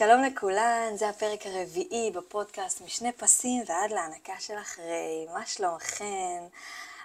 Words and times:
שלום 0.00 0.22
לכולן, 0.22 0.92
זה 0.94 1.08
הפרק 1.08 1.46
הרביעי 1.46 2.10
בפודקאסט 2.10 2.80
משני 2.80 3.12
פסים 3.12 3.62
ועד 3.66 3.92
להנקה 3.92 4.32
של 4.38 4.54
אחרי, 4.58 5.26
מה 5.34 5.46
שלומכן? 5.46 6.42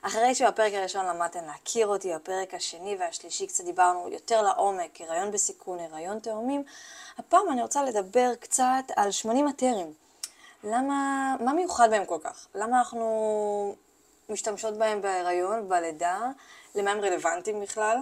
אחרי 0.01 0.35
שבפרק 0.35 0.73
הראשון 0.73 1.05
למדתם 1.05 1.45
להכיר 1.47 1.87
אותי, 1.87 2.15
בפרק 2.15 2.53
השני 2.53 2.95
והשלישי 2.99 3.47
קצת 3.47 3.63
דיברנו 3.63 4.09
יותר 4.09 4.41
לעומק, 4.41 5.01
הריון 5.01 5.31
בסיכון, 5.31 5.79
הריון 5.79 6.19
תאומים, 6.19 6.63
הפעם 7.17 7.49
אני 7.51 7.61
רוצה 7.61 7.83
לדבר 7.83 8.35
קצת 8.39 8.83
על 8.95 9.11
80 9.11 9.45
מטרים. 9.45 9.93
למה, 10.63 11.35
מה 11.39 11.53
מיוחד 11.53 11.89
בהם 11.89 12.05
כל 12.05 12.19
כך? 12.23 12.47
למה 12.55 12.77
אנחנו 12.77 13.75
משתמשות 14.29 14.77
בהם 14.77 15.01
בהיריון, 15.01 15.69
בלידה? 15.69 16.19
למה 16.75 16.91
הם 16.91 16.99
רלוונטיים 16.99 17.61
בכלל? 17.61 17.97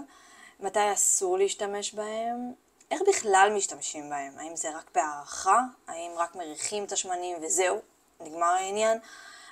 מתי 0.59 0.93
אסור 0.93 1.37
להשתמש 1.37 1.93
בהם? 1.93 2.62
איך 2.93 3.01
בכלל 3.07 3.51
משתמשים 3.55 4.09
בהם? 4.09 4.33
האם 4.37 4.55
זה 4.55 4.77
רק 4.77 4.91
בהערכה? 4.95 5.59
האם 5.87 6.11
רק 6.17 6.35
מריחים 6.35 6.84
את 6.84 6.91
השמנים 6.91 7.38
וזהו, 7.41 7.81
נגמר 8.20 8.45
העניין? 8.45 8.97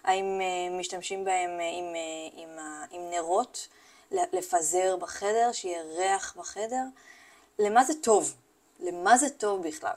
האם 0.04 0.40
uh, 0.41 0.80
משתמשים 0.80 1.26
בהם 1.26 1.49
uh, 1.49 1.63
עם, 1.63 1.85
uh, 1.94 2.40
עם, 2.41 2.49
uh, 2.58 2.88
עם 2.91 3.09
נרות 3.09 3.68
לפזר 4.12 4.98
בחדר, 4.98 5.52
שיהיה 5.52 5.84
ריח 5.84 6.35
בחדר? 6.38 6.84
למה 7.59 7.84
זה 7.84 7.94
טוב? 8.02 8.34
למה 8.80 9.18
זה 9.18 9.30
טוב 9.30 9.68
בכלל? 9.68 9.96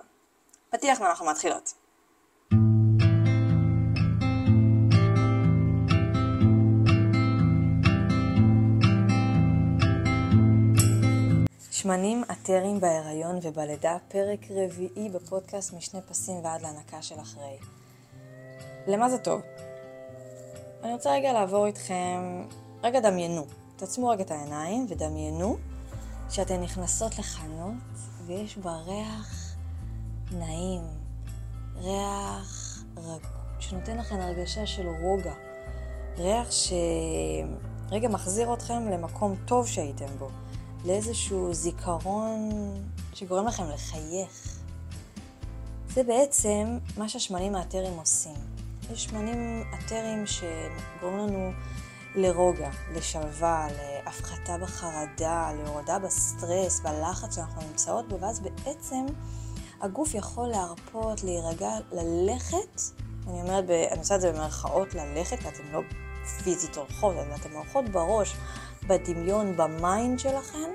פתיח 0.71 1.01
ואנחנו 1.01 1.27
מתחילות. 1.27 1.75
שמנים 11.85 12.25
אתרים 12.33 12.81
בהיריון 12.81 13.39
ובלידה, 13.43 13.97
פרק 14.09 14.39
רביעי 14.51 15.09
בפודקאסט 15.09 15.73
משני 15.73 16.01
פסים 16.03 16.45
ועד 16.45 16.63
להנקה 16.63 17.03
של 17.03 17.21
אחרי. 17.21 17.57
למה 18.87 19.11
זה 19.11 19.19
טוב? 19.19 19.41
אני 20.83 20.93
רוצה 20.93 21.13
רגע 21.13 21.33
לעבור 21.33 21.67
איתכם, 21.67 22.45
רגע 22.83 23.01
דמיינו, 23.01 23.47
תעצמו 23.77 24.09
רגע 24.09 24.25
את 24.25 24.31
העיניים 24.31 24.87
ודמיינו 24.89 25.57
שאתן 26.31 26.61
נכנסות 26.61 27.19
לחנות 27.19 27.75
ויש 28.27 28.59
בה 28.59 28.77
ריח 28.77 29.55
נעים, 30.33 30.83
ריח 31.77 32.85
רג... 32.97 33.27
שנותן 33.61 33.97
לכם 33.97 34.21
הרגשה 34.21 34.67
של 34.67 34.89
רוגע, 34.89 35.35
ריח 36.19 36.49
שרגע 36.51 38.09
מחזיר 38.09 38.55
אתכם 38.55 38.89
למקום 38.89 39.35
טוב 39.47 39.67
שהייתם 39.67 40.19
בו. 40.19 40.29
לאיזשהו 40.85 41.55
זיכרון 41.55 42.51
שגורם 43.15 43.47
לכם 43.47 43.65
לחייך. 43.75 44.59
זה 45.89 46.03
בעצם 46.03 46.79
מה 46.97 47.09
שהשמנים 47.09 47.55
האתרים 47.55 47.93
עושים. 47.99 48.37
יש 48.93 49.05
שמנים 49.05 49.65
אתרים 49.75 50.25
שגורמים 50.27 51.29
לנו 51.29 51.51
לרוגע, 52.15 52.71
לשלווה, 52.95 53.67
להפחתה 53.71 54.59
בחרדה, 54.59 55.53
להורדה 55.57 55.99
בסטרס, 55.99 56.81
בלחץ 56.81 57.37
שאנחנו 57.37 57.63
נמצאות 57.69 58.09
בו, 58.09 58.21
ואז 58.21 58.41
בעצם 58.41 59.07
הגוף 59.81 60.15
יכול 60.15 60.49
להרפות, 60.49 61.25
להירגע, 61.25 61.71
ללכת, 61.93 62.81
אני 63.27 63.43
אומרת, 63.43 63.65
אני 63.71 63.99
עושה 63.99 64.15
את 64.15 64.21
זה 64.21 64.33
במרכאות 64.33 64.95
ללכת, 64.95 65.39
כי 65.39 65.49
אתם 65.49 65.73
לא 65.73 65.81
פיזית 66.45 66.77
הולכות, 66.77 67.15
אתם 67.41 67.53
הולכות 67.53 67.89
בראש, 67.89 68.37
בדמיון, 68.87 69.57
ב 69.57 69.69
mind 69.69 70.19
שלכם, 70.19 70.71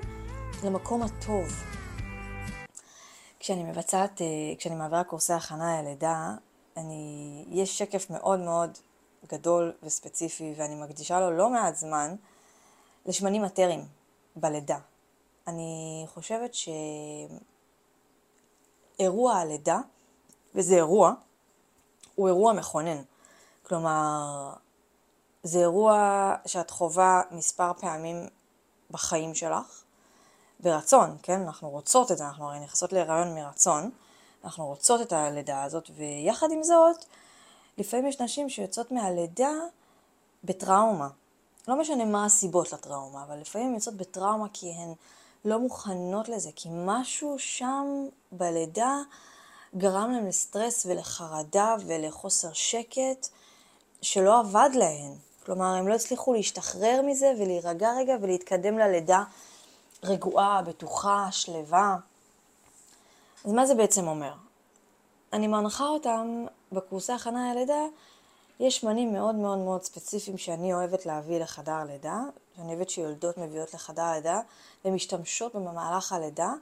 למקום 0.64 1.02
הטוב. 1.02 1.48
כשאני 3.40 3.64
מבצעת, 3.64 4.22
אה, 4.22 4.26
כשאני 4.58 4.74
מעבירה 4.74 5.04
קורסי 5.04 5.32
הכנה 5.32 5.82
ללידה, 5.82 6.34
אני, 6.76 7.44
יש 7.48 7.78
שקף 7.78 8.10
מאוד 8.10 8.40
מאוד 8.40 8.78
גדול 9.32 9.72
וספציפי, 9.82 10.54
ואני 10.56 10.74
מקדישה 10.74 11.20
לו 11.20 11.30
לא 11.30 11.50
מעט 11.50 11.76
זמן 11.76 12.14
לשמנים 13.06 13.42
אתריים 13.42 13.84
בלידה. 14.36 14.78
אני 15.46 16.04
חושבת 16.14 16.54
שאירוע 18.98 19.34
הלידה, 19.34 19.78
וזה 20.54 20.74
אירוע, 20.74 21.12
הוא 22.14 22.28
אירוע 22.28 22.52
מכונן. 22.52 23.02
כלומר, 23.62 24.52
זה 25.42 25.58
אירוע 25.58 26.34
שאת 26.46 26.70
חווה 26.70 27.22
מספר 27.30 27.72
פעמים 27.80 28.26
בחיים 28.90 29.34
שלך, 29.34 29.82
ברצון, 30.60 31.16
כן? 31.22 31.40
אנחנו 31.40 31.70
רוצות 31.70 32.12
את 32.12 32.18
זה, 32.18 32.26
אנחנו 32.26 32.48
הרי 32.48 32.60
נכנסות 32.60 32.92
להיריון 32.92 33.34
מרצון, 33.34 33.90
אנחנו 34.44 34.66
רוצות 34.66 35.00
את 35.00 35.12
הלידה 35.12 35.62
הזאת, 35.62 35.90
ויחד 35.96 36.52
עם 36.52 36.62
זאת, 36.62 37.04
לפעמים 37.78 38.06
יש 38.06 38.20
נשים 38.20 38.48
שיוצאות 38.48 38.90
מהלידה 38.90 39.52
בטראומה. 40.44 41.08
לא 41.68 41.80
משנה 41.80 42.04
מה 42.04 42.24
הסיבות 42.24 42.72
לטראומה, 42.72 43.22
אבל 43.22 43.38
לפעמים 43.38 43.74
יוצאות 43.74 43.96
בטראומה 43.96 44.46
כי 44.52 44.72
הן 44.72 44.92
לא 45.44 45.58
מוכנות 45.58 46.28
לזה, 46.28 46.50
כי 46.56 46.68
משהו 46.72 47.38
שם 47.38 48.06
בלידה 48.32 48.96
גרם 49.76 50.10
להן 50.10 50.26
לסטרס 50.26 50.86
ולחרדה 50.86 51.74
ולחוסר 51.86 52.52
שקט 52.52 53.28
שלא 54.02 54.40
עבד 54.40 54.70
להן. 54.74 55.12
כלומר, 55.46 55.64
הם 55.64 55.88
לא 55.88 55.94
הצליחו 55.94 56.32
להשתחרר 56.32 57.00
מזה 57.04 57.32
ולהירגע 57.38 57.90
רגע 57.98 58.16
ולהתקדם 58.20 58.78
ללידה 58.78 59.22
רגועה, 60.02 60.62
בטוחה, 60.62 61.28
שלווה. 61.30 61.96
אז 63.44 63.52
מה 63.52 63.66
זה 63.66 63.74
בעצם 63.74 64.08
אומר? 64.08 64.32
אני 65.32 65.46
מנחה 65.46 65.84
אותם 65.84 66.46
בקורסי 66.72 67.12
הכנה 67.12 67.54
ללידה, 67.54 67.84
יש 68.60 68.80
שמנים 68.80 69.12
מאוד 69.12 69.34
מאוד 69.34 69.58
מאוד 69.58 69.82
ספציפיים 69.82 70.38
שאני 70.38 70.74
אוהבת 70.74 71.06
להביא 71.06 71.40
לחדר 71.40 71.84
לידה, 71.86 72.20
שאני 72.56 72.74
אוהבת 72.74 72.90
שיולדות 72.90 73.38
מביאות 73.38 73.74
לחדר 73.74 74.12
לידה, 74.12 74.40
ומשתמשות 74.84 75.54
במהלך 75.54 76.12
הלידה 76.12 76.52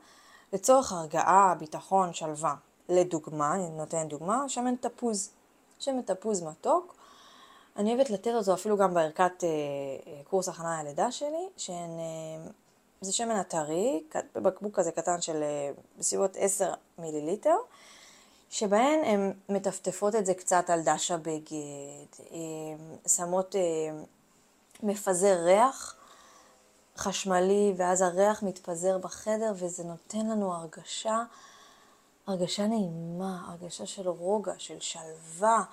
לצורך 0.52 0.92
הרגעה, 0.92 1.54
ביטחון, 1.58 2.14
שלווה. 2.14 2.54
לדוגמה, 2.88 3.54
אני 3.54 3.70
נותנת 3.70 4.08
דוגמה, 4.08 4.48
שמן 4.48 4.76
תפוז. 4.76 5.30
שמן 5.78 6.02
תפוז 6.02 6.42
מתוק, 6.42 6.94
אני 7.78 7.94
אוהבת 7.94 8.10
לתת 8.10 8.30
אותו 8.34 8.54
אפילו 8.54 8.76
גם 8.76 8.94
בערכת 8.94 9.44
אה, 9.44 9.48
אה, 9.48 10.20
קורס 10.24 10.48
הכנה 10.48 10.82
ללידה 10.82 11.12
שלי, 11.12 11.48
שהן, 11.56 11.90
אה, 11.98 12.50
זה 13.00 13.12
שמן 13.12 13.40
אתרי, 13.40 14.02
בבקבוק 14.34 14.76
כזה 14.78 14.92
קטן 14.92 15.20
של 15.20 15.42
בסביבות 15.98 16.36
10 16.36 16.72
מיליליטר, 16.98 17.56
שבהן 18.50 19.04
הן 19.04 19.32
מטפטפות 19.48 20.14
את 20.14 20.26
זה 20.26 20.34
קצת 20.34 20.70
על 20.70 20.82
דש 20.82 21.10
הבגד, 21.10 22.24
שמות 23.06 23.54
מפזר 24.82 25.36
ריח 25.44 25.96
חשמלי, 26.96 27.74
ואז 27.76 28.02
הריח 28.02 28.42
מתפזר 28.42 28.98
בחדר, 28.98 29.52
וזה 29.54 29.84
נותן 29.84 30.26
לנו 30.26 30.54
הרגשה, 30.54 31.22
הרגשה 32.26 32.66
נעימה, 32.66 33.46
הרגשה 33.48 33.86
של 33.86 34.08
רוגע, 34.08 34.52
של 34.58 34.80
שלווה. 34.80 35.64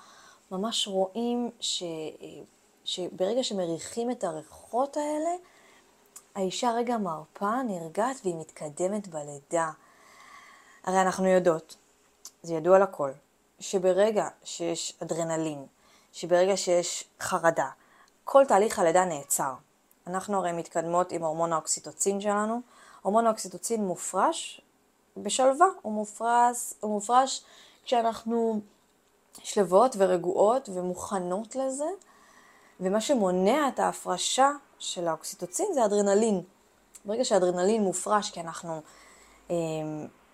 ממש 0.50 0.88
רואים 0.88 1.50
ש, 1.60 1.82
שברגע 2.84 3.42
שמריחים 3.42 4.10
את 4.10 4.24
הריחות 4.24 4.96
האלה, 4.96 5.30
האישה 6.34 6.70
רגע 6.70 6.98
מרפה, 6.98 7.62
נרגעת 7.62 8.16
והיא 8.24 8.36
מתקדמת 8.36 9.08
בלידה. 9.08 9.70
הרי 10.84 11.00
אנחנו 11.00 11.26
יודעות, 11.26 11.76
זה 12.42 12.54
ידוע 12.54 12.78
לכל, 12.78 13.10
שברגע 13.60 14.28
שיש 14.44 14.92
אדרנלין, 15.02 15.66
שברגע 16.12 16.56
שיש 16.56 17.04
חרדה, 17.20 17.68
כל 18.24 18.44
תהליך 18.48 18.78
הלידה 18.78 19.04
נעצר. 19.04 19.54
אנחנו 20.06 20.38
הרי 20.38 20.52
מתקדמות 20.52 21.12
עם 21.12 21.22
הורמון 21.22 21.52
האוקסיטוצין 21.52 22.20
שלנו. 22.20 22.60
הורמון 23.02 23.26
האוקסיטוצין 23.26 23.84
מופרש 23.84 24.60
בשלווה, 25.16 25.66
הוא 25.82 25.92
מופרש, 25.92 26.72
הוא 26.80 26.90
מופרש 26.90 27.44
כשאנחנו 27.84 28.60
שלוות 29.42 29.96
ורגועות 29.98 30.68
ומוכנות 30.74 31.56
לזה, 31.56 31.88
ומה 32.80 33.00
שמונע 33.00 33.68
את 33.68 33.78
ההפרשה 33.78 34.50
של 34.78 35.08
האוקסיטוצין 35.08 35.66
זה 35.74 35.84
אדרנלין. 35.84 36.42
ברגע 37.04 37.24
שהאדרנלין 37.24 37.82
מופרש 37.82 38.30
כי 38.30 38.40
אנחנו 38.40 38.80
אה, 39.50 39.56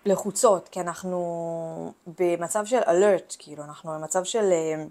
לחוצות, 0.05 0.69
כי 0.69 0.81
אנחנו 0.81 1.93
במצב 2.19 2.65
של 2.65 2.79
alert, 2.79 3.35
כאילו 3.39 3.63
אנחנו 3.63 3.91
במצב 3.91 4.23
של 4.23 4.51
אה, 4.51 4.83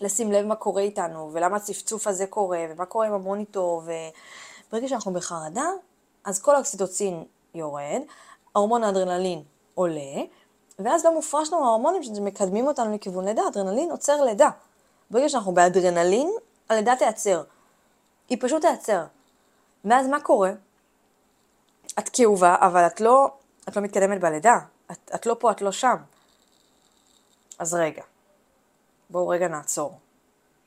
לשים 0.00 0.32
לב 0.32 0.46
מה 0.46 0.54
קורה 0.54 0.82
איתנו, 0.82 1.30
ולמה 1.32 1.56
הצפצוף 1.56 2.06
הזה 2.06 2.26
קורה, 2.26 2.66
ומה 2.70 2.86
קורה 2.86 3.06
עם 3.06 3.12
המוניטור, 3.12 3.82
וברגע 4.68 4.88
שאנחנו 4.88 5.12
בחרדה, 5.12 5.66
אז 6.24 6.42
כל 6.42 6.54
האוקסיטוצין 6.54 7.24
יורד, 7.54 8.00
ההורמון 8.54 8.84
האדרנלין 8.84 9.42
עולה, 9.74 10.22
ואז 10.78 11.04
לא 11.04 11.14
מופרש 11.14 11.52
לנו 11.52 11.64
ההורמונים 11.64 12.02
שמקדמים 12.02 12.66
אותנו 12.66 12.94
לכיוון 12.94 13.24
לידה. 13.24 13.42
אדרנלין 13.48 13.90
עוצר 13.90 14.24
לידה. 14.24 14.50
ברגע 15.10 15.28
שאנחנו 15.28 15.54
באדרנלין, 15.54 16.30
הלידה 16.68 16.96
תיעצר. 16.96 17.42
היא 18.28 18.38
פשוט 18.40 18.60
תיעצר. 18.60 19.04
ואז 19.84 20.06
מה 20.06 20.20
קורה? 20.20 20.52
את 21.98 22.08
כאובה, 22.12 22.56
אבל 22.60 22.86
את 22.86 23.00
לא, 23.00 23.28
את 23.68 23.76
לא 23.76 23.82
מתקדמת 23.82 24.20
בלידה. 24.20 24.58
את, 24.92 25.10
את 25.14 25.26
לא 25.26 25.36
פה, 25.38 25.50
את 25.50 25.60
לא 25.60 25.72
שם. 25.72 25.96
אז 27.58 27.74
רגע, 27.74 28.02
בואו 29.10 29.28
רגע 29.28 29.48
נעצור. 29.48 29.98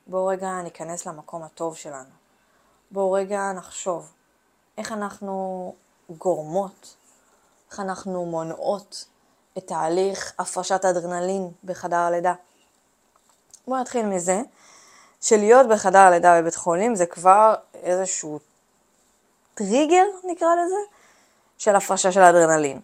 בואו 0.06 0.26
רגע 0.26 0.62
ניכנס 0.62 1.06
למקום 1.06 1.42
הטוב 1.42 1.76
שלנו. 1.76 2.10
בואו 2.90 3.12
רגע 3.12 3.52
נחשוב 3.52 4.12
איך 4.78 4.92
אנחנו 4.92 5.74
גורמות, 6.10 6.96
איך 7.70 7.80
אנחנו 7.80 8.26
מונעות 8.26 9.04
את 9.58 9.66
תהליך 9.66 10.32
הפרשת 10.38 10.84
אדרנלין 10.84 11.50
בחדר 11.64 11.96
הלידה. 11.96 12.34
בואו 13.66 13.80
נתחיל 13.80 14.06
מזה 14.06 14.40
שלהיות 15.20 15.68
בחדר 15.68 15.98
הלידה 15.98 16.40
בבית 16.40 16.54
חולים 16.54 16.94
זה 16.94 17.06
כבר 17.06 17.54
איזשהו 17.74 18.38
טריגר, 19.54 20.04
נקרא 20.24 20.48
לזה, 20.54 20.76
של 21.58 21.76
הפרשה 21.76 22.12
של 22.12 22.20
האדרנלין. 22.20 22.80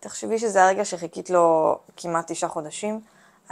תחשבי 0.00 0.38
שזה 0.38 0.64
הרגע 0.64 0.84
שחיכית 0.84 1.30
לו 1.30 1.78
כמעט 1.96 2.32
תשעה 2.32 2.50
חודשים, 2.50 3.00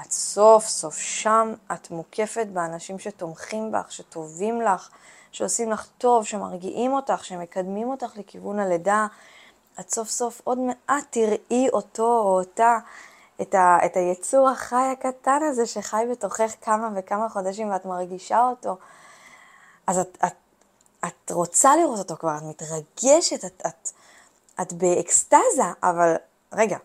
את 0.00 0.12
סוף 0.12 0.66
סוף 0.66 0.96
שם, 0.96 1.54
את 1.72 1.90
מוקפת 1.90 2.46
באנשים 2.46 2.98
שתומכים 2.98 3.72
בך, 3.72 3.92
שטובים 3.92 4.60
לך, 4.60 4.88
שעושים 5.32 5.70
לך 5.70 5.86
טוב, 5.98 6.24
שמרגיעים 6.24 6.92
אותך, 6.92 7.24
שמקדמים 7.24 7.90
אותך 7.90 8.16
לכיוון 8.16 8.58
הלידה. 8.58 9.06
את 9.80 9.90
סוף 9.90 10.08
סוף 10.08 10.40
עוד 10.44 10.58
מעט 10.58 11.04
תראי 11.10 11.68
אותו 11.72 12.18
או 12.18 12.38
אותה, 12.38 12.78
את, 13.40 13.54
ה, 13.54 13.78
את 13.84 13.96
היצור 13.96 14.48
החי 14.48 14.92
הקטן 14.92 15.40
הזה 15.42 15.66
שחי 15.66 16.04
בתוכך 16.10 16.54
כמה 16.60 16.88
וכמה 16.94 17.28
חודשים 17.28 17.70
ואת 17.70 17.84
מרגישה 17.84 18.48
אותו. 18.48 18.76
אז 19.86 19.98
את, 19.98 20.18
את, 20.24 20.34
את 21.06 21.30
רוצה 21.30 21.76
לראות 21.76 21.98
אותו 21.98 22.16
כבר, 22.16 22.36
את 22.36 22.42
מתרגשת, 22.42 23.44
את, 23.44 23.62
את, 23.66 23.90
את 24.60 24.72
באקסטזה, 24.72 25.62
אבל 25.82 26.14
רגע, 26.52 26.76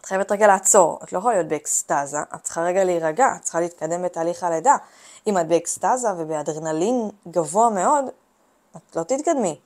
את 0.00 0.06
חייבת 0.06 0.32
רגע 0.32 0.46
לעצור, 0.46 1.00
את 1.04 1.12
לא 1.12 1.18
יכולה 1.18 1.34
להיות 1.34 1.48
באקסטזה, 1.48 2.18
את 2.34 2.42
צריכה 2.42 2.62
רגע 2.62 2.84
להירגע, 2.84 3.26
את 3.36 3.42
צריכה 3.42 3.60
להתקדם 3.60 4.02
בתהליך 4.02 4.44
הלידה. 4.44 4.76
אם 5.26 5.38
את 5.38 5.48
באקסטזה 5.48 6.08
ובאדרנלין 6.16 7.10
גבוה 7.28 7.70
מאוד, 7.70 8.04
את 8.76 8.96
לא 8.96 9.02
תתקדמי. 9.02 9.60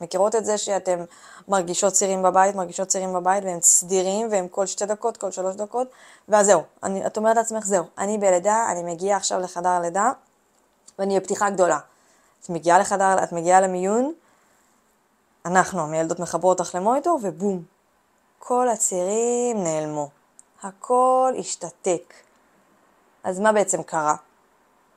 מכירות 0.00 0.34
את 0.34 0.44
זה 0.44 0.58
שאתם 0.58 1.04
מרגישות 1.48 1.92
צירים 1.92 2.22
בבית, 2.22 2.54
מרגישות 2.54 2.88
צירים 2.88 3.12
בבית, 3.12 3.44
והם 3.44 3.58
סדירים, 3.60 4.28
והם 4.30 4.48
כל 4.48 4.66
שתי 4.66 4.86
דקות, 4.86 5.16
כל 5.16 5.30
שלוש 5.30 5.56
דקות, 5.56 5.88
ואז 6.28 6.46
זהו. 6.46 6.62
אני, 6.82 7.06
את 7.06 7.16
אומרת 7.16 7.36
לעצמך, 7.36 7.64
זהו, 7.64 7.84
אני 7.98 8.18
בלידה, 8.18 8.66
אני 8.70 8.92
מגיעה 8.92 9.16
עכשיו 9.16 9.40
לחדר 9.40 9.68
הלידה, 9.68 10.12
ואני 10.98 11.20
בפתיחה 11.20 11.50
גדולה. 11.50 11.78
את 12.44 12.50
מגיעה 12.50 12.78
לחדר, 12.78 13.24
את 13.24 13.32
מגיעה 13.32 13.60
למיון, 13.60 14.12
אנחנו, 15.46 15.80
המילדות 15.80 16.20
מחברות 16.20 16.60
אותך 16.60 16.74
למוניטור, 16.74 17.18
ובום, 17.22 17.62
כל 18.38 18.68
הצירים 18.68 19.64
נעלמו. 19.64 20.08
הכל 20.62 21.32
השתתק. 21.38 22.14
אז 23.24 23.40
מה 23.40 23.52
בעצם 23.52 23.82
קרה? 23.82 24.14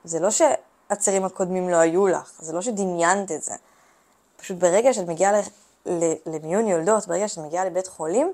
זה 0.04 0.20
לא 0.20 0.28
שהצירים 0.30 1.24
הקודמים 1.24 1.68
לא 1.68 1.76
היו 1.76 2.06
לך, 2.06 2.32
זה 2.38 2.52
לא 2.52 2.62
שדמיינת 2.62 3.32
את 3.32 3.42
זה. 3.42 3.54
פשוט 4.44 4.58
ברגע 4.58 4.92
שאת 4.92 5.08
מגיעה 5.08 5.32
למיון 6.26 6.68
יולדות, 6.68 7.06
ברגע 7.06 7.28
שאת 7.28 7.44
מגיעה 7.44 7.64
לבית 7.64 7.86
חולים, 7.86 8.32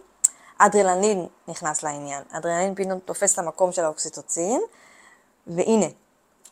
אדרנלין 0.58 1.26
נכנס 1.48 1.82
לעניין. 1.82 2.22
אדרנלין 2.30 2.74
פתאום 2.74 2.98
תופס 2.98 3.34
את 3.34 3.38
המקום 3.38 3.72
של 3.72 3.84
האוקסיטוצין, 3.84 4.60
והנה, 5.46 5.86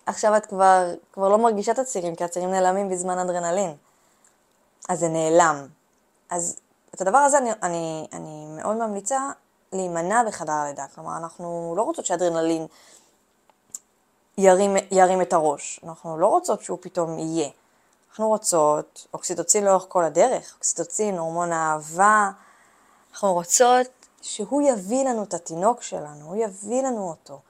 עכשיו 0.06 0.36
את 0.36 0.46
כבר, 0.46 0.94
כבר 1.12 1.28
לא 1.28 1.38
מרגישה 1.38 1.72
את 1.72 1.78
הצירים, 1.78 2.14
כי 2.14 2.24
הצירים 2.24 2.50
נעלמים 2.50 2.88
בזמן 2.88 3.18
אדרנלין. 3.18 3.74
אז 4.88 4.98
זה 5.00 5.08
נעלם. 5.08 5.66
אז 6.30 6.56
את 6.94 7.00
הדבר 7.00 7.18
הזה 7.18 7.38
אני, 7.38 7.50
אני, 7.62 8.06
אני 8.12 8.46
מאוד 8.56 8.76
ממליצה 8.76 9.30
להימנע 9.72 10.22
בחדר 10.26 10.52
הלידה. 10.52 10.86
כלומר, 10.94 11.16
אנחנו 11.16 11.74
לא 11.76 11.82
רוצות 11.82 12.06
שאדרנלין 12.06 12.66
ירים, 14.38 14.76
ירים 14.90 15.22
את 15.22 15.32
הראש. 15.32 15.80
אנחנו 15.84 16.18
לא 16.18 16.26
רוצות 16.26 16.62
שהוא 16.62 16.78
פתאום 16.80 17.18
יהיה. 17.18 17.48
אנחנו 18.08 18.28
רוצות 18.28 19.06
אוקסיטוצין 19.14 19.64
לאורך 19.64 19.84
כל 19.88 20.04
הדרך, 20.04 20.54
אוקסיטוצין, 20.54 21.18
הורמון 21.18 21.52
האהבה. 21.52 22.30
אנחנו 23.10 23.32
רוצות 23.32 23.86
שהוא 24.22 24.62
יביא 24.62 25.04
לנו 25.08 25.22
את 25.22 25.34
התינוק 25.34 25.82
שלנו, 25.82 26.26
הוא 26.26 26.36
יביא 26.36 26.82
לנו 26.82 27.08
אותו. 27.08 27.40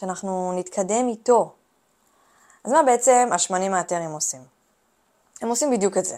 שאנחנו 0.00 0.52
נתקדם 0.56 1.08
איתו. 1.08 1.52
אז 2.64 2.72
מה 2.72 2.82
בעצם 2.82 3.28
השמנים 3.32 3.74
האתרים 3.74 4.10
עושים? 4.10 4.40
הם 5.42 5.48
עושים 5.48 5.70
בדיוק 5.70 5.96
את 5.96 6.04
זה. 6.04 6.16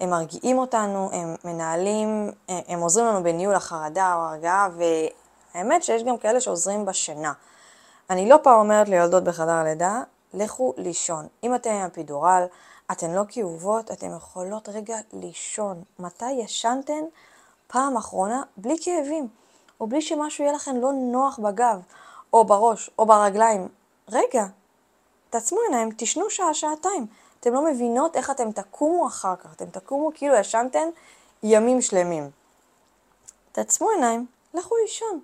הם 0.00 0.10
מרגיעים 0.10 0.58
אותנו, 0.58 1.10
הם 1.12 1.36
מנהלים, 1.44 2.30
הם 2.48 2.80
עוזרים 2.80 3.06
לנו 3.06 3.22
בניהול 3.22 3.54
החרדה 3.54 4.14
או 4.14 4.20
הרגעה, 4.20 4.68
והאמת 5.54 5.82
שיש 5.82 6.02
גם 6.02 6.18
כאלה 6.18 6.40
שעוזרים 6.40 6.84
בשינה. 6.84 7.32
אני 8.10 8.28
לא 8.28 8.36
פעם 8.42 8.58
אומרת 8.58 8.88
ליולדות 8.88 9.24
בחדר 9.24 9.52
הלידה, 9.52 10.02
לכו 10.34 10.74
לישון. 10.76 11.26
אם 11.44 11.54
אתן 11.54 11.70
עם 11.70 11.86
אפידורל, 11.86 12.46
אתן 12.92 13.10
לא 13.10 13.22
כאובות, 13.28 13.90
אתן 13.90 14.16
יכולות 14.16 14.68
רגע 14.68 14.96
לישון. 15.12 15.82
מתי 15.98 16.30
ישנתן 16.30 17.04
פעם 17.66 17.96
אחרונה 17.96 18.42
בלי 18.56 18.76
כאבים, 18.80 19.28
או 19.80 19.86
בלי 19.86 20.00
שמשהו 20.00 20.44
יהיה 20.44 20.54
לכם 20.54 20.76
לא 20.76 20.92
נוח 20.92 21.38
בגב, 21.38 21.82
או 22.32 22.44
בראש, 22.44 22.90
או 22.98 23.06
ברגליים? 23.06 23.68
רגע, 24.08 24.46
תעצמו 25.30 25.58
עיניים, 25.60 25.88
תשנו 25.96 26.30
שעה, 26.30 26.54
שעתיים. 26.54 27.06
אתם 27.40 27.52
לא 27.52 27.64
מבינות 27.64 28.16
איך 28.16 28.30
אתם 28.30 28.52
תקומו 28.52 29.06
אחר 29.06 29.36
כך, 29.36 29.52
אתם 29.52 29.66
תקומו 29.66 30.10
כאילו 30.14 30.34
ישנתן 30.34 30.88
ימים 31.42 31.80
שלמים. 31.80 32.30
תעצמו 33.52 33.90
עיניים, 33.90 34.26
לכו 34.54 34.74
לישון. 34.82 35.20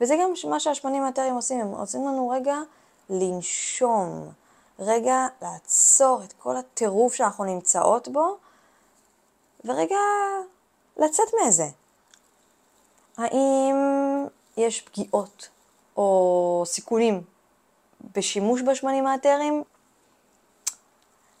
וזה 0.00 0.16
גם 0.20 0.32
מה 0.48 0.60
שהשמנים 0.60 1.02
האתרים 1.02 1.34
עושים, 1.34 1.60
הם 1.60 1.68
עושים 1.68 2.08
לנו 2.08 2.28
רגע 2.28 2.56
לנשום, 3.10 4.28
רגע 4.80 5.26
לעצור 5.42 6.22
את 6.24 6.32
כל 6.32 6.56
הטירוף 6.56 7.14
שאנחנו 7.14 7.44
נמצאות 7.44 8.08
בו, 8.08 8.36
ורגע 9.64 9.96
לצאת 10.96 11.28
מזה. 11.46 11.68
האם 13.16 13.76
יש 14.56 14.80
פגיעות 14.80 15.48
או 15.96 16.62
סיכונים 16.66 17.22
בשימוש 18.16 18.62
בשמנים 18.62 19.06
האתרים? 19.06 19.62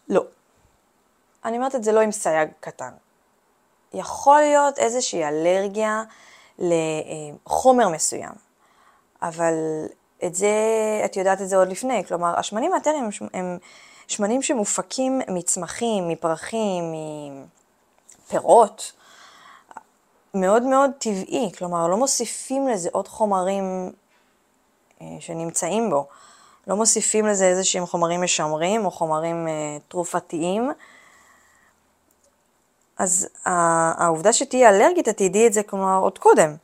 לא. 0.08 0.24
אני 1.44 1.56
אומרת 1.56 1.74
את 1.74 1.84
זה 1.84 1.92
לא 1.92 2.00
עם 2.00 2.12
סייג 2.12 2.48
קטן. 2.60 2.92
יכול 3.92 4.40
להיות 4.40 4.78
איזושהי 4.78 5.24
אלרגיה 5.24 6.02
לחומר 6.58 7.88
מסוים, 7.88 8.32
אבל 9.22 9.54
את 10.26 10.34
זה, 10.34 10.52
את 11.04 11.16
יודעת 11.16 11.40
את 11.40 11.48
זה 11.48 11.56
עוד 11.56 11.68
לפני. 11.68 12.04
כלומר, 12.04 12.38
השמנים 12.38 12.72
האתריים 12.72 13.04
הם, 13.04 13.28
הם 13.34 13.58
שמנים 14.08 14.42
שמופקים 14.42 15.20
מצמחים, 15.28 16.08
מפרחים, 16.08 16.94
מפירות, 18.26 18.92
מאוד 20.34 20.62
מאוד 20.62 20.90
טבעי. 20.98 21.52
כלומר, 21.58 21.88
לא 21.88 21.96
מוסיפים 21.96 22.68
לזה 22.68 22.88
עוד 22.92 23.08
חומרים 23.08 23.92
אה, 25.02 25.06
שנמצאים 25.20 25.90
בו. 25.90 26.06
לא 26.66 26.76
מוסיפים 26.76 27.26
לזה 27.26 27.44
איזה 27.44 27.64
שהם 27.64 27.86
חומרים 27.86 28.22
משמרים 28.22 28.84
או 28.84 28.90
חומרים 28.90 29.48
אה, 29.48 29.76
תרופתיים. 29.88 30.70
אז 32.98 33.28
העובדה 33.44 34.32
שתהיה 34.32 34.68
אלרגית, 34.68 35.08
את 35.08 35.16
תדעי 35.16 35.46
את 35.46 35.52
זה 35.52 35.62
כלומר 35.62 35.98
עוד 35.98 36.18
קודם. 36.18 36.56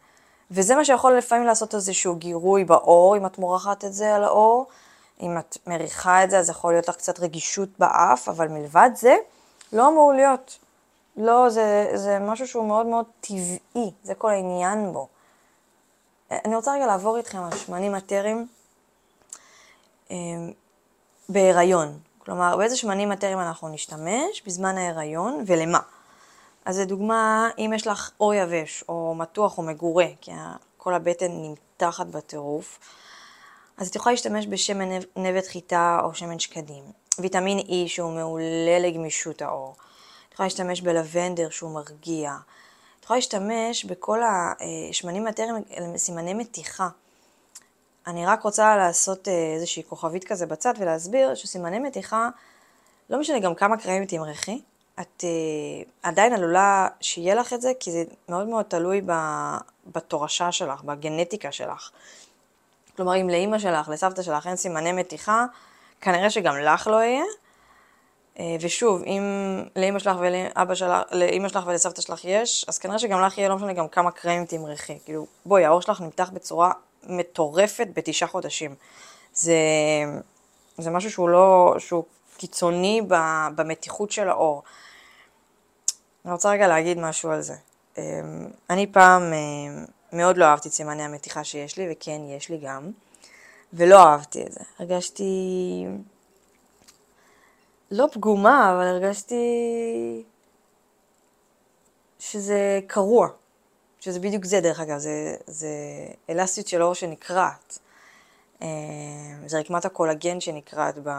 וזה 0.51 0.75
מה 0.75 0.85
שיכול 0.85 1.17
לפעמים 1.17 1.47
לעשות 1.47 1.75
איזשהו 1.75 2.17
גירוי 2.17 2.65
בעור, 2.65 3.17
אם 3.17 3.27
את 3.27 3.39
מורחת 3.39 3.85
את 3.85 3.93
זה 3.93 4.15
על 4.15 4.25
העור. 4.25 4.67
אם 5.23 5.39
את 5.39 5.59
מריחה 5.67 6.25
את 6.25 6.31
זה, 6.31 6.39
אז 6.39 6.51
יכול 6.51 6.73
להיות 6.73 6.89
לך 6.89 6.97
קצת 6.97 7.21
רגישות 7.21 7.69
באף, 7.79 8.29
אבל 8.29 8.49
מלבד 8.49 8.91
זה, 8.95 9.17
לא 9.73 9.89
אמור 9.89 10.13
להיות. 10.13 10.59
לא, 11.17 11.49
זה, 11.51 11.91
זה 11.95 12.19
משהו 12.19 12.47
שהוא 12.47 12.69
מאוד 12.69 12.87
מאוד 12.87 13.05
טבעי, 13.21 13.91
זה 14.03 14.15
כל 14.15 14.31
העניין 14.31 14.93
בו. 14.93 15.09
אני 16.31 16.57
רוצה 16.57 16.75
רגע 16.75 16.87
לעבור 16.87 17.17
איתכם 17.17 17.43
על 17.43 17.57
שמנים 17.57 17.97
אתרים 17.97 18.47
אמ, 20.11 20.53
בהיריון. 21.29 21.99
כלומר, 22.19 22.57
באיזה 22.57 22.77
שמנים 22.77 23.13
אתרים 23.13 23.39
אנחנו 23.39 23.69
נשתמש 23.69 24.43
בזמן 24.47 24.79
ההיריון 24.79 25.45
ולמה. 25.47 25.79
אז 26.67 26.79
לדוגמה, 26.79 27.51
אם 27.59 27.73
יש 27.75 27.87
לך 27.87 28.11
אור 28.21 28.35
יבש 28.35 28.85
או 28.89 29.15
מתוח 29.15 29.59
או 29.59 29.63
מגורה, 29.63 30.07
כי 30.21 30.31
כל 30.77 30.95
הבטן 30.95 31.27
נמתחת 31.31 32.07
בטירוף, 32.07 32.79
אז 33.77 33.89
את 33.89 33.97
יכולה 33.97 34.13
להשתמש 34.13 34.47
בשמן 34.47 34.89
נבט 35.17 35.47
חיטה 35.47 36.01
או 36.05 36.15
שמן 36.15 36.39
שקדים. 36.39 36.85
ויטמין 37.19 37.59
E 37.59 37.73
שהוא 37.87 38.13
מעולה 38.13 38.79
לגמישות 38.81 39.43
האור. 39.43 39.75
את 40.29 40.33
יכולה 40.33 40.47
להשתמש 40.47 40.81
בלבנדר 40.81 41.51
שהוא 41.51 41.75
מרגיע. 41.75 42.37
את 42.99 43.05
יכולה 43.05 43.19
להשתמש 43.19 43.85
בכל 43.85 44.21
השמנים 44.23 45.27
הטרם 45.27 45.57
סימני 45.97 46.35
מתיחה. 46.35 46.89
אני 48.07 48.27
רק 48.27 48.43
רוצה 48.43 48.77
לעשות 48.77 49.29
אה, 49.29 49.55
איזושהי 49.55 49.83
כוכבית 49.89 50.25
כזה 50.25 50.47
בצד 50.47 50.75
ולהסביר 50.79 51.35
שסימני 51.35 51.79
מתיחה, 51.79 52.29
לא 53.11 53.21
משנה 53.21 53.39
גם 53.39 53.55
כמה 53.55 53.77
קרמים 53.77 54.05
תמרחי, 54.05 54.61
את 55.01 55.25
uh, 55.25 55.89
עדיין 56.03 56.33
עלולה 56.33 56.89
שיהיה 57.01 57.35
לך 57.35 57.53
את 57.53 57.61
זה, 57.63 57.73
כי 57.81 57.93
זה 57.93 58.05
מאוד 58.29 58.47
מאוד 58.47 58.65
תלוי 58.65 59.03
בתורשה 59.87 60.53
שלך, 60.53 60.83
בגנטיקה 60.83 61.53
שלך. 61.53 61.91
כלומר, 62.97 63.21
אם 63.21 63.29
לאימא 63.29 63.59
שלך, 63.59 63.89
לסבתא 63.89 64.23
שלך 64.23 64.47
אין 64.47 64.57
סימני 64.57 64.93
מתיחה, 64.93 65.45
כנראה 66.01 66.31
שגם 66.31 66.57
לך 66.57 66.87
לא 66.87 66.97
יהיה. 66.97 67.25
אה, 68.39 68.57
ושוב, 68.61 69.03
אם 69.03 69.23
לאמא 69.77 69.99
שלך 69.99 70.17
ולאבא 70.21 70.75
שלך, 70.75 71.03
לאמא 71.13 71.49
שלך 71.49 71.67
ולסבתא 71.67 72.03
שלך 72.03 72.25
יש, 72.25 72.65
אז 72.69 72.79
כנראה 72.79 72.99
שגם 72.99 73.21
לך 73.21 73.39
יהיה 73.39 73.49
לא 73.49 73.57
משנה 73.57 73.73
גם 73.73 73.89
כמה 73.89 74.11
קרמים 74.11 74.47
תמרחי. 74.47 74.99
כאילו, 75.05 75.27
בואי, 75.47 75.65
העור 75.65 75.83
שלך 75.83 76.01
נמתח 76.01 76.31
בצורה 76.33 76.73
מטורפת 77.07 77.89
בתשעה 77.95 78.29
חודשים. 78.29 78.75
זה, 79.35 79.57
זה 80.79 80.91
משהו 80.91 81.11
שהוא 81.11 81.29
לא, 81.29 81.75
שהוא 81.79 82.05
קיצוני 82.37 83.03
במתיחות 83.55 84.11
של 84.11 84.29
העור. 84.29 84.63
אני 86.27 86.33
רוצה 86.33 86.51
רגע 86.51 86.69
להגיד 86.69 86.99
משהו 86.99 87.31
על 87.31 87.41
זה. 87.43 87.55
אמ, 87.99 88.03
אני 88.71 88.87
פעם 88.87 89.23
אה, 89.23 89.85
מאוד 90.13 90.37
לא 90.37 90.45
אהבתי 90.45 90.69
את 90.69 90.75
סימני 90.75 91.03
המתיחה 91.03 91.45
שיש 91.45 91.79
לי, 91.79 91.89
וכן, 91.93 92.21
יש 92.29 92.49
לי 92.49 92.59
גם, 92.59 92.91
ולא 93.73 94.05
אהבתי 94.05 94.43
את 94.47 94.53
זה. 94.53 94.61
הרגשתי 94.79 95.33
לא 97.91 98.07
פגומה, 98.13 98.73
אבל 98.75 98.87
הרגשתי 98.87 99.45
שזה 102.19 102.81
קרוע. 102.87 103.29
שזה 104.01 104.21
בדיוק 104.21 104.45
זה, 104.45 104.61
דרך 104.61 104.81
אגב, 104.81 104.99
זה, 104.99 105.37
זה 105.47 105.69
אלסטיות 106.31 106.67
של 106.67 106.83
אור 106.83 106.95
שנקרעת. 106.95 107.79
אה, 108.63 108.69
זה 109.47 109.59
רקמת 109.59 109.85
הקולגן 109.85 110.41
שנקרעת 110.41 110.99
ב, 111.03 111.11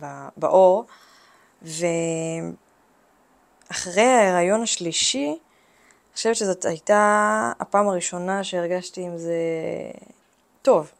ב, 0.00 0.28
באור, 0.36 0.84
ואחרי 3.70 4.02
ההיריון 4.02 4.62
השלישי, 4.62 5.28
אני 5.28 5.38
חושבת 6.14 6.36
שזאת 6.36 6.64
הייתה 6.64 7.52
הפעם 7.60 7.88
הראשונה 7.88 8.44
שהרגשתי 8.44 9.02
עם 9.02 9.18
זה 9.18 9.40
טוב, 10.62 10.90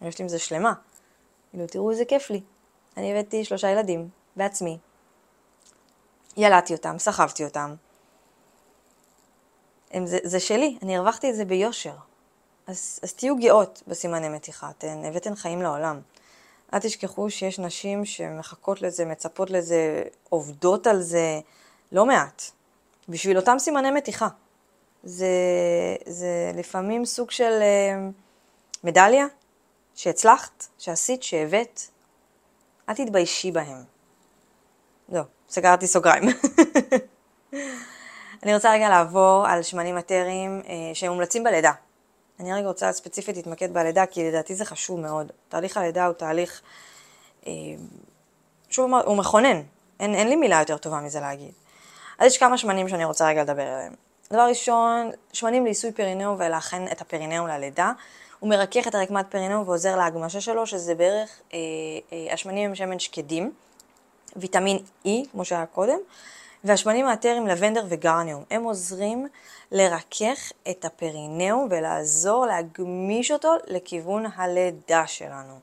הרגשתי 0.00 0.22
עם 0.22 0.28
זה 0.28 0.38
שלמה. 0.38 0.72
כאילו, 1.50 1.66
תראו 1.66 1.90
איזה 1.90 2.04
כיף 2.04 2.30
לי. 2.30 2.40
אני 2.96 3.12
הבאתי 3.12 3.44
שלושה 3.44 3.70
ילדים, 3.70 4.08
בעצמי. 4.36 4.78
ילדתי 6.36 6.74
אותם, 6.74 6.98
סחבתי 6.98 7.44
אותם. 7.44 7.74
הם, 9.90 10.06
זה, 10.06 10.18
זה 10.22 10.40
שלי, 10.40 10.78
אני 10.82 10.96
הרווחתי 10.96 11.30
את 11.30 11.36
זה 11.36 11.44
ביושר. 11.44 11.94
אז, 12.66 13.00
אז 13.02 13.14
תהיו 13.14 13.36
גאות 13.36 13.82
בסימני 13.86 14.28
מתיחה, 14.28 14.70
אתן 14.70 15.04
הבאתן 15.04 15.34
חיים 15.34 15.62
לעולם. 15.62 16.00
אל 16.74 16.78
תשכחו 16.78 17.30
שיש 17.30 17.58
נשים 17.58 18.04
שמחכות 18.04 18.82
לזה, 18.82 19.04
מצפות 19.04 19.50
לזה, 19.50 20.02
עובדות 20.28 20.86
על 20.86 21.02
זה 21.02 21.40
לא 21.92 22.06
מעט, 22.06 22.42
בשביל 23.08 23.36
אותם 23.36 23.58
סימני 23.58 23.90
מתיחה. 23.90 24.28
זה, 25.04 25.26
זה 26.06 26.50
לפעמים 26.54 27.04
סוג 27.04 27.30
של 27.30 27.60
uh, 27.60 28.84
מדליה 28.84 29.26
שהצלחת, 29.94 30.66
שעשית, 30.78 31.22
שהבאת, 31.22 31.80
אל 32.88 32.94
תתביישי 32.94 33.50
בהם. 33.50 33.82
לא, 35.08 35.22
סגרתי 35.48 35.86
סוגריים. 35.86 36.24
אני 38.42 38.54
רוצה 38.54 38.72
רגע 38.72 38.88
לעבור 38.88 39.44
על 39.46 39.62
שמנים 39.62 39.96
מטריים 39.96 40.62
אה, 40.68 40.94
שהם 40.94 41.12
מומלצים 41.12 41.44
בלידה. 41.44 41.72
אני 42.40 42.52
רגע 42.52 42.68
רוצה 42.68 42.92
ספציפית 42.92 43.36
להתמקד 43.36 43.74
בלידה, 43.74 44.06
כי 44.06 44.28
לדעתי 44.28 44.54
זה 44.54 44.64
חשוב 44.64 45.00
מאוד. 45.00 45.32
תהליך 45.48 45.76
הלידה 45.76 46.06
הוא 46.06 46.14
תהליך, 46.14 46.62
אה, 47.46 47.52
שוב, 48.70 48.94
הוא 48.94 49.16
מכונן. 49.16 49.62
אין, 50.00 50.14
אין 50.14 50.28
לי 50.28 50.36
מילה 50.36 50.58
יותר 50.58 50.76
טובה 50.76 51.00
מזה 51.00 51.20
להגיד. 51.20 51.52
אז 52.18 52.26
יש 52.26 52.38
כמה 52.38 52.58
שמנים 52.58 52.88
שאני 52.88 53.04
רוצה 53.04 53.28
רגע 53.28 53.42
לדבר 53.42 53.62
עליהם. 53.62 53.94
דבר 54.32 54.46
ראשון, 54.48 55.10
שמנים 55.32 55.64
לעיסוי 55.64 55.92
פרינאום 55.92 56.36
ולהכן 56.38 56.92
את 56.92 57.00
הפרינאום 57.00 57.46
ללידה. 57.46 57.92
הוא 58.38 58.50
מרכך 58.50 58.88
את 58.88 58.94
הרקמת 58.94 59.26
פרינאום 59.30 59.68
ועוזר 59.68 59.96
להגמשה 59.96 60.40
שלו, 60.40 60.66
שזה 60.66 60.94
בערך, 60.94 61.40
אה, 61.54 61.58
אה, 62.12 62.32
השמנים 62.32 62.68
הם 62.68 62.74
שמן 62.74 62.98
שקדים, 62.98 63.52
ויטמין 64.36 64.78
E, 65.06 65.08
כמו 65.32 65.44
שהיה 65.44 65.66
קודם, 65.66 65.98
והשמנים 66.64 67.06
האתרים 67.06 67.46
לבנדר 67.46 67.84
וגרניום. 67.88 68.44
הם 68.50 68.64
עוזרים 68.64 69.28
לרכך 69.72 70.52
את 70.70 70.84
הפרינאום 70.84 71.68
ולעזור 71.70 72.46
להגמיש 72.46 73.30
אותו 73.30 73.54
לכיוון 73.66 74.26
הלידה 74.36 75.06
שלנו. 75.06 75.58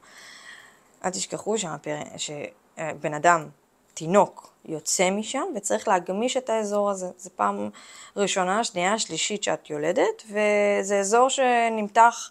אל 1.05 1.09
תשכחו 1.09 1.57
שהפר... 1.57 1.95
שבן 2.17 3.13
אדם, 3.13 3.47
תינוק, 3.95 4.53
יוצא 4.65 5.11
משם 5.11 5.43
וצריך 5.55 5.87
להגמיש 5.87 6.37
את 6.37 6.49
האזור 6.49 6.89
הזה. 6.89 7.07
זו 7.17 7.29
פעם 7.35 7.69
ראשונה, 8.15 8.63
שנייה, 8.63 8.99
שלישית 8.99 9.43
שאת 9.43 9.69
יולדת, 9.69 10.23
וזה 10.25 10.99
אזור 10.99 11.29
שנמתח 11.29 12.29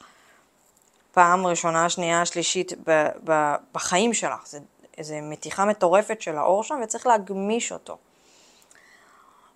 פעם 1.12 1.47
ראשונה, 1.47 1.90
שנייה, 1.90 2.26
שלישית 2.26 2.73
ב, 2.87 3.09
ב, 3.25 3.54
בחיים 3.73 4.14
שלך. 4.14 4.47
זה, 4.47 4.59
זה 5.00 5.21
מתיחה 5.23 5.64
מטורפת 5.64 6.23
של 6.23 6.37
האור 6.37 6.64
שם 6.64 6.80
וצריך 6.85 7.06
להגמיש 7.06 7.73
אותו. 7.73 7.97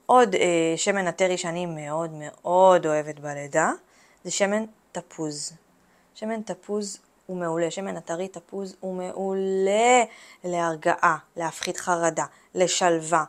עוד 0.06 0.34
אה, 0.34 0.74
שמן 0.76 1.06
הטרי 1.06 1.38
שאני 1.38 1.66
מאוד 1.66 2.10
מאוד 2.12 2.86
אוהבת 2.86 3.18
בלידה, 3.18 3.70
זה 4.24 4.30
שמן 4.30 4.64
תפוז. 4.92 5.52
שמן 6.14 6.42
תפוז 6.42 6.98
הוא 7.26 7.36
מעולה, 7.36 7.70
שמן 7.70 7.96
הטרי 7.96 8.28
תפוז 8.28 8.76
הוא 8.80 8.94
מעולה 8.94 10.04
להרגעה, 10.52 11.16
להפחית 11.36 11.76
חרדה, 11.76 12.24
לשלווה, 12.54 13.24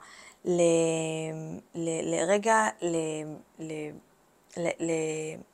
ל... 0.46 0.62
ל... 1.76 2.16
לרגע, 2.16 2.68
ל... 2.82 2.96
ל... 3.60 3.72
ל... 4.58 4.68
ל... 4.80 4.92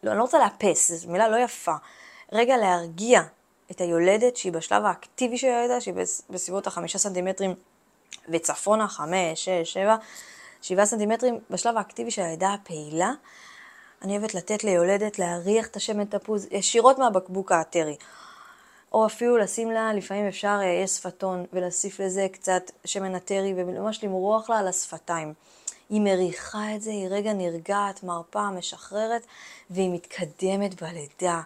לא, 0.04 0.12
אני 0.12 0.18
לא 0.18 0.24
רוצה 0.24 0.40
לאפס, 0.40 0.92
זו 0.92 1.12
מילה 1.12 1.30
לא 1.30 1.38
יפה. 1.38 1.76
רגע 2.32 2.58
להרגיע 2.58 3.22
את 3.72 3.82
היולדת 3.82 4.38
שהיא 4.38 4.52
בשלב 4.52 4.86
האקטיבי 4.86 5.38
של 5.38 5.48
הילדה, 5.48 5.82
שהיא 5.82 5.96
בסביבות 6.30 6.68
החמישה 6.68 6.98
סנטימטרים 6.98 7.56
וצפונה, 8.30 8.88
חמש, 8.88 9.46
שש, 9.46 9.74
שבע, 9.74 9.96
שבעה 10.62 10.86
סנטימטרים 10.86 11.40
בשלב 11.50 11.78
האקטיבי 11.78 12.12
של 12.12 12.22
הלידה 12.22 12.54
הפעילה. 12.54 13.12
אני 14.02 14.18
אוהבת 14.18 14.34
לתת 14.34 14.64
ליולדת 14.64 15.20
להריח 15.20 15.68
את 15.68 15.76
השמן 15.76 16.06
תפוז 16.06 16.48
ישירות 16.52 17.00
מהבקבוק 17.00 17.52
האתרי. 17.52 17.96
או 18.94 19.06
אפילו 19.06 19.38
לשים 19.38 19.72
לה, 19.72 19.94
לפעמים 19.94 20.28
אפשר, 20.28 20.60
אה, 20.62 20.66
יש 20.84 20.92
שפתון, 20.92 21.46
ולהוסיף 21.54 22.00
לזה 22.00 22.28
קצת 22.32 22.72
שמן 22.86 23.16
אתרי, 23.16 23.54
וממש 23.58 24.04
למרוח 24.04 24.50
לה 24.50 24.60
על 24.60 24.68
השפתיים. 24.68 25.34
היא 25.90 26.02
מריחה 26.02 26.76
את 26.76 26.82
זה, 26.82 26.92
היא 26.92 27.08
רגע 27.10 27.34
נרגעת, 27.34 28.04
מרפה, 28.04 28.50
משחררת, 28.50 29.26
והיא 29.70 29.90
מתקדמת 29.90 30.82
בלידה. 30.82 31.42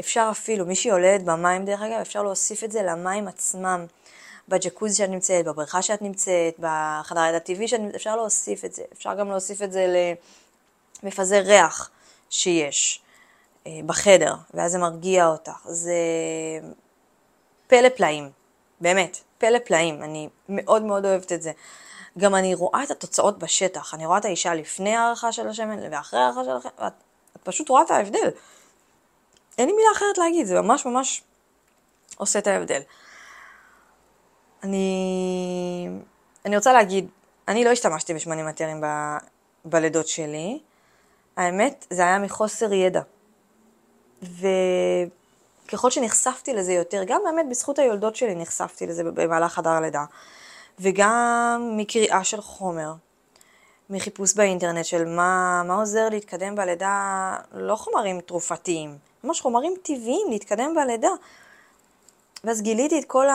אפשר 0.00 0.28
אפילו, 0.30 0.66
מי 0.66 0.74
שיולדת 0.74 1.24
במים 1.24 1.64
דרך 1.64 1.80
אגב, 1.82 2.00
אפשר 2.00 2.22
להוסיף 2.22 2.64
את 2.64 2.72
זה 2.72 2.82
למים 2.82 3.28
עצמם. 3.28 3.86
בג'קוזי 4.48 4.94
שאת 4.96 5.10
נמצאת, 5.10 5.44
בבריכה 5.44 5.82
שאת 5.82 6.02
נמצאת, 6.02 6.54
בחדר 6.58 7.20
הידע 7.20 7.38
טבעי 7.38 7.68
שאת 7.68 7.80
נמצאת, 7.80 7.94
אפשר 7.94 8.16
להוסיף 8.16 8.64
את 8.64 8.74
זה. 8.74 8.82
אפשר 8.92 9.14
גם 9.14 9.28
להוסיף 9.28 9.62
את 9.62 9.72
זה 9.72 10.14
למפזר 11.02 11.42
ריח 11.44 11.90
שיש 12.30 13.00
אה, 13.66 13.80
בחדר, 13.86 14.34
ואז 14.54 14.72
זה 14.72 14.78
מרגיע 14.78 15.26
אותך. 15.26 15.66
זה 15.66 15.94
פלא 17.66 17.88
פלאים, 17.88 18.30
באמת, 18.80 19.18
פלא 19.38 19.58
פלאים. 19.58 20.02
אני 20.02 20.28
מאוד 20.48 20.82
מאוד 20.82 21.06
אוהבת 21.06 21.32
את 21.32 21.42
זה. 21.42 21.52
גם 22.18 22.34
אני 22.34 22.54
רואה 22.54 22.82
את 22.82 22.90
התוצאות 22.90 23.38
בשטח, 23.38 23.94
אני 23.94 24.06
רואה 24.06 24.18
את 24.18 24.24
האישה 24.24 24.54
לפני 24.54 24.96
הערכה 24.96 25.32
של 25.32 25.48
השמן 25.48 25.92
ואחרי 25.92 26.20
הערכה 26.20 26.44
של 26.44 26.50
השמן, 26.50 26.70
ואת 26.78 26.92
את 27.36 27.42
פשוט 27.42 27.68
רואה 27.68 27.82
את 27.82 27.90
ההבדל. 27.90 28.30
אין 29.58 29.68
לי 29.68 29.72
מילה 29.72 29.88
אחרת 29.96 30.18
להגיד, 30.18 30.46
זה 30.46 30.60
ממש 30.60 30.86
ממש 30.86 31.22
עושה 32.16 32.38
את 32.38 32.46
ההבדל. 32.46 32.80
אני, 34.62 35.88
אני 36.44 36.56
רוצה 36.56 36.72
להגיד, 36.72 37.08
אני 37.48 37.64
לא 37.64 37.70
השתמשתי 37.70 38.14
בשמנים 38.14 38.46
מטרים 38.46 38.80
ב... 38.80 38.86
בלידות 39.64 40.08
שלי. 40.08 40.60
האמת, 41.36 41.86
זה 41.90 42.02
היה 42.02 42.18
מחוסר 42.18 42.72
ידע. 42.72 43.00
וככל 45.66 45.90
שנחשפתי 45.90 46.54
לזה 46.54 46.72
יותר, 46.72 47.02
גם 47.06 47.20
באמת 47.24 47.48
בזכות 47.50 47.78
היולדות 47.78 48.16
שלי 48.16 48.34
נחשפתי 48.34 48.86
לזה 48.86 49.04
במהלך 49.04 49.52
חדר 49.52 49.70
הלידה. 49.70 50.04
וגם 50.78 51.72
מקריאה 51.76 52.24
של 52.24 52.40
חומר, 52.40 52.92
מחיפוש 53.90 54.34
באינטרנט 54.34 54.84
של 54.84 55.04
מה, 55.04 55.62
מה 55.66 55.74
עוזר 55.74 56.08
להתקדם 56.08 56.54
בלידה, 56.54 57.36
לא 57.52 57.76
חומרים 57.76 58.20
תרופתיים, 58.20 58.98
ממש 59.24 59.40
חומרים 59.40 59.74
טבעיים 59.82 60.26
להתקדם 60.30 60.74
בלידה. 60.74 61.10
ואז 62.44 62.62
גיליתי 62.62 62.98
את 62.98 63.04
כל 63.04 63.26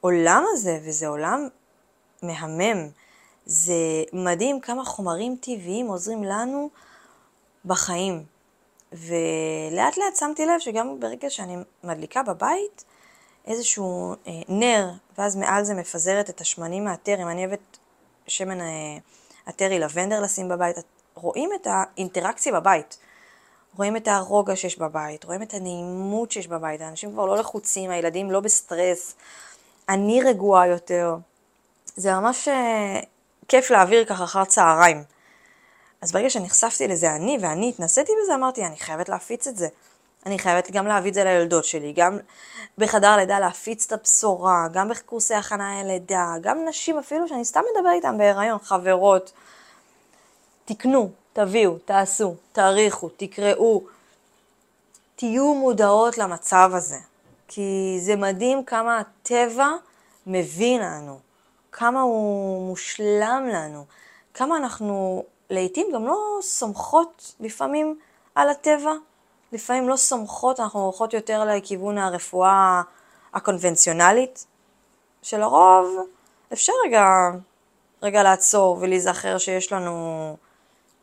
העולם 0.00 0.44
הזה, 0.52 0.80
וזה 0.84 1.06
עולם 1.08 1.48
מהמם. 2.22 2.88
זה 3.46 3.74
מדהים 4.12 4.60
כמה 4.60 4.84
חומרים 4.84 5.36
טבעיים 5.40 5.86
עוזרים 5.86 6.24
לנו 6.24 6.70
בחיים. 7.64 8.31
ולאט 8.92 9.96
לאט 9.96 10.16
שמתי 10.16 10.46
לב 10.46 10.58
שגם 10.58 11.00
ברגע 11.00 11.30
שאני 11.30 11.56
מדליקה 11.84 12.22
בבית, 12.22 12.84
איזשהו 13.46 14.14
אה, 14.26 14.32
נר, 14.48 14.90
ואז 15.18 15.36
מעל 15.36 15.64
זה 15.64 15.74
מפזרת 15.74 16.30
את 16.30 16.40
השמנים 16.40 16.84
מהטרם. 16.84 17.28
אני 17.28 17.46
אוהבת 17.46 17.78
שמן 18.26 18.60
אה, 18.60 18.66
הטרי 19.46 19.78
לבנדר 19.78 20.20
לשים 20.20 20.48
בבית. 20.48 20.76
רואים 21.14 21.50
את 21.54 21.66
האינטראקציה 21.70 22.52
בבית. 22.52 22.98
רואים 23.76 23.96
את 23.96 24.08
הרוגע 24.08 24.56
שיש 24.56 24.78
בבית, 24.78 25.24
רואים 25.24 25.42
את 25.42 25.54
הנעימות 25.54 26.32
שיש 26.32 26.46
בבית, 26.46 26.80
האנשים 26.80 27.12
כבר 27.12 27.26
לא 27.26 27.36
לחוצים, 27.36 27.90
הילדים 27.90 28.30
לא 28.30 28.40
בסטרס, 28.40 29.14
אני 29.88 30.22
רגועה 30.22 30.66
יותר. 30.66 31.16
זה 31.96 32.12
ממש 32.12 32.48
אה, 32.48 33.00
כיף 33.48 33.70
להעביר 33.70 34.04
ככה 34.04 34.24
אחר 34.24 34.44
צהריים. 34.44 35.04
אז 36.02 36.12
ברגע 36.12 36.30
שנחשפתי 36.30 36.88
לזה 36.88 37.14
אני, 37.14 37.38
ואני 37.40 37.68
התנסיתי 37.68 38.12
בזה, 38.22 38.34
אמרתי, 38.34 38.66
אני 38.66 38.76
חייבת 38.76 39.08
להפיץ 39.08 39.46
את 39.46 39.56
זה. 39.56 39.68
אני 40.26 40.38
חייבת 40.38 40.70
גם 40.70 40.86
להביא 40.86 41.10
את 41.10 41.14
זה 41.14 41.24
לילדות 41.24 41.64
שלי, 41.64 41.92
גם 41.96 42.18
בחדר 42.78 43.16
לידה 43.16 43.38
להפיץ 43.40 43.86
את 43.86 43.92
הבשורה, 43.92 44.68
גם 44.72 44.88
בקורסי 44.88 45.34
הכנה 45.34 45.82
ללידה, 45.82 46.34
גם 46.40 46.58
נשים 46.68 46.98
אפילו 46.98 47.28
שאני 47.28 47.44
סתם 47.44 47.60
מדבר 47.74 47.90
איתן 47.90 48.18
בהיריון, 48.18 48.58
חברות. 48.58 49.32
תקנו, 50.64 51.10
תביאו, 51.32 51.78
תעשו, 51.78 52.34
תעריכו, 52.52 53.08
תקראו, 53.08 53.82
תהיו 55.16 55.54
מודעות 55.54 56.18
למצב 56.18 56.70
הזה. 56.74 56.98
כי 57.48 57.98
זה 58.00 58.16
מדהים 58.16 58.64
כמה 58.64 58.98
הטבע 58.98 59.68
מבין 60.26 60.80
לנו, 60.80 61.18
כמה 61.72 62.00
הוא 62.00 62.68
מושלם 62.68 63.48
לנו, 63.52 63.84
כמה 64.34 64.56
אנחנו 64.56 65.24
לעתים 65.52 65.86
גם 65.94 66.06
לא 66.06 66.38
סומכות 66.40 67.34
לפעמים 67.40 67.98
על 68.34 68.48
הטבע, 68.48 68.92
לפעמים 69.52 69.88
לא 69.88 69.96
סומכות, 69.96 70.60
אנחנו 70.60 70.80
הולכות 70.80 71.12
יותר 71.14 71.44
לכיוון 71.44 71.98
הרפואה 71.98 72.82
הקונבנציונלית, 73.34 74.46
שלרוב 75.22 75.96
אפשר 76.52 76.72
רגע, 76.86 77.04
רגע 78.02 78.22
לעצור 78.22 78.78
ולהיזכר 78.80 79.38
שיש 79.38 79.72
לנו 79.72 80.36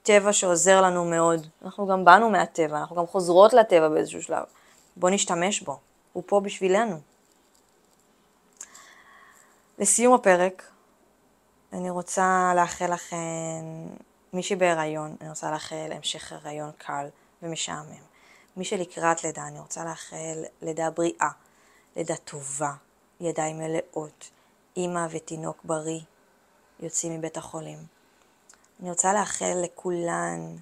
טבע 0.03 0.33
שעוזר 0.33 0.81
לנו 0.81 1.05
מאוד. 1.05 1.47
אנחנו 1.65 1.87
גם 1.87 2.05
באנו 2.05 2.29
מהטבע, 2.29 2.77
אנחנו 2.77 2.95
גם 2.95 3.07
חוזרות 3.07 3.53
לטבע 3.53 3.89
באיזשהו 3.89 4.21
שלב. 4.21 4.43
בואו 4.97 5.13
נשתמש 5.13 5.61
בו, 5.61 5.79
הוא 6.13 6.23
פה 6.25 6.39
בשבילנו. 6.39 6.99
לסיום 9.79 10.13
הפרק, 10.13 10.63
אני 11.73 11.89
רוצה 11.89 12.51
לאחל 12.55 12.93
לכם, 12.93 13.17
מי 14.33 14.43
שבהיריון, 14.43 15.15
אני 15.21 15.29
רוצה 15.29 15.51
לאחל 15.51 15.91
המשך 15.91 16.31
הריון 16.31 16.71
קל 16.77 17.07
ומשעמם. 17.41 18.03
מי 18.57 18.65
שלקראת 18.65 19.23
לידה, 19.23 19.47
אני 19.47 19.59
רוצה 19.59 19.85
לאחל 19.85 20.43
לידה 20.61 20.91
בריאה, 20.91 21.29
לידה 21.95 22.15
טובה, 22.15 22.73
ידיים 23.19 23.57
מלאות, 23.57 24.29
אימא 24.77 25.07
ותינוק 25.11 25.61
בריא 25.63 26.01
יוצאים 26.79 27.13
מבית 27.13 27.37
החולים. 27.37 27.77
אני 28.79 28.89
רוצה 28.89 29.13
לאחל 29.13 29.53
לכולן 29.63 30.55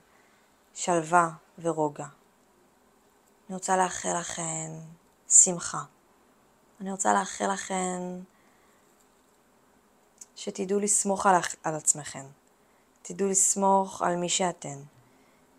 שלווה 0.74 1.30
ורוגע. 1.60 2.06
אני 3.50 3.56
רוצה 3.56 3.78
לאחל 3.78 4.20
לכן 4.20 4.72
שמחה. 5.30 5.84
אני 6.82 6.92
רוצה 6.92 7.14
לאחל 7.14 7.54
לכן 7.54 8.02
שתדעו 10.36 10.80
לסמוך 10.80 11.26
על, 11.26 11.36
על 11.64 11.76
עצמכם. 11.76 12.26
תדעו 13.08 13.30
לסמוך 13.30 14.02
על 14.02 14.16
מי 14.16 14.30
שאתן. 14.30 14.80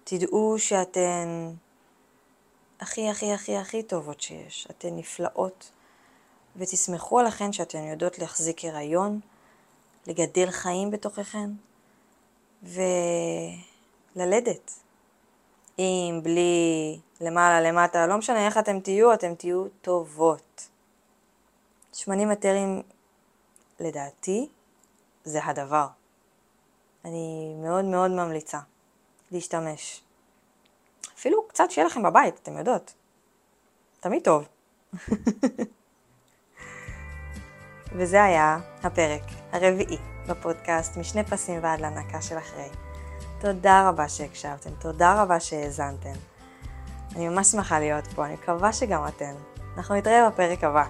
תדעו 0.04 0.54
שאתן 0.58 1.52
הכי 2.80 3.08
הכי 3.08 3.32
הכי 3.32 3.56
הכי 3.56 3.82
טובות 3.82 4.20
שיש. 4.20 4.68
אתן 4.70 4.96
נפלאות. 4.96 5.70
ותסמכו 6.56 7.18
עליכן 7.18 7.52
שאתן 7.52 7.78
יודעות 7.78 8.18
להחזיק 8.18 8.64
הריון, 8.64 9.20
לגדל 10.06 10.50
חיים 10.50 10.90
בתוככן, 10.90 11.50
וללדת. 14.16 14.72
עם, 15.76 16.22
בלי, 16.22 16.98
למעלה, 17.20 17.60
למטה, 17.60 18.06
לא 18.06 18.18
משנה 18.18 18.46
איך 18.46 18.58
אתם 18.58 18.80
תהיו, 18.80 19.14
אתם 19.14 19.34
תהיו 19.34 19.64
טובות. 19.82 20.68
שמנים 21.92 22.28
מטרים, 22.28 22.82
לדעתי, 23.80 24.48
זה 25.24 25.44
הדבר. 25.44 25.97
אני 27.04 27.54
מאוד 27.62 27.84
מאוד 27.84 28.10
ממליצה 28.10 28.58
להשתמש. 29.30 30.02
אפילו 31.18 31.48
קצת 31.48 31.70
שיהיה 31.70 31.86
לכם 31.86 32.02
בבית, 32.02 32.34
אתם 32.42 32.58
יודעות. 32.58 32.94
תמיד 34.00 34.22
טוב. 34.24 34.48
וזה 37.96 38.24
היה 38.24 38.58
הפרק 38.82 39.22
הרביעי 39.52 39.96
בפודקאסט 40.28 40.96
משני 40.96 41.24
פסים 41.24 41.58
ועד 41.62 41.80
להנקה 41.80 42.22
של 42.22 42.38
אחרי. 42.38 42.68
תודה 43.40 43.88
רבה 43.88 44.08
שהקשבתם, 44.08 44.70
תודה 44.80 45.22
רבה 45.22 45.40
שהאזנתם. 45.40 46.12
אני 47.16 47.28
ממש 47.28 47.46
שמחה 47.46 47.78
להיות 47.78 48.06
פה, 48.06 48.26
אני 48.26 48.34
מקווה 48.34 48.72
שגם 48.72 49.08
אתן. 49.08 49.34
אנחנו 49.76 49.94
נתראה 49.94 50.30
בפרק 50.30 50.64
הבא. 50.64 50.84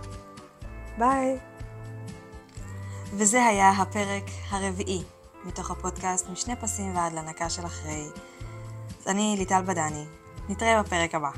ביי. 0.98 1.38
וזה 3.12 3.44
היה 3.44 3.70
הפרק 3.70 4.24
הרביעי 4.50 5.02
מתוך 5.44 5.70
הפודקאסט 5.70 6.28
משני 6.28 6.56
פסים 6.56 6.96
ועד 6.96 7.12
להנקה 7.12 7.50
של 7.50 7.66
אחרי. 7.66 8.04
אז 9.00 9.06
אני 9.06 9.34
ליטל 9.38 9.62
בדני, 9.62 10.04
נתראה 10.48 10.82
בפרק 10.82 11.14
הבא. 11.14 11.30